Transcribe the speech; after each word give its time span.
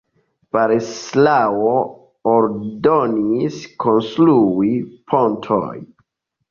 Boleslao 0.55 1.75
ordonis 2.33 3.61
konstrui 3.87 4.75
pontojn. 5.13 5.91